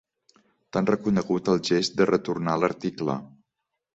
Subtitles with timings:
[0.77, 3.19] T'han reconegut el gest de retornar l'article.